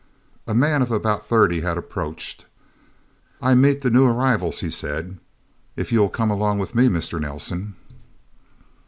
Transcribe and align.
A 0.47 0.55
man 0.55 0.81
of 0.81 0.89
about 0.89 1.27
thirty 1.27 1.61
had 1.61 1.77
approached. 1.77 2.47
"I 3.39 3.53
meet 3.53 3.81
the 3.83 3.91
new 3.91 4.07
arrivals," 4.07 4.61
he 4.61 4.71
said. 4.71 5.19
"If 5.75 5.91
you'll 5.91 6.09
come 6.09 6.31
along 6.31 6.57
with 6.57 6.73
me, 6.73 6.87
Mr. 6.87 7.21
Nelsen..." 7.21 7.75